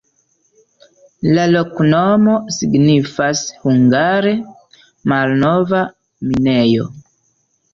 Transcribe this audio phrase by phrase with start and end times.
[1.37, 4.33] La loknomo signifas hungare:
[5.13, 5.83] malnova
[6.31, 6.91] minejo.